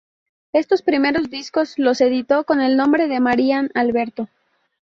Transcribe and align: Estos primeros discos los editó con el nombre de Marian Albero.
Estos 0.51 0.81
primeros 0.81 1.29
discos 1.29 1.77
los 1.77 2.01
editó 2.01 2.43
con 2.43 2.59
el 2.59 2.75
nombre 2.75 3.07
de 3.07 3.19
Marian 3.19 3.69
Albero. 3.75 4.29